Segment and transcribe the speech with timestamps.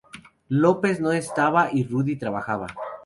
[0.49, 2.65] López no estaba y Rudy trabajaba.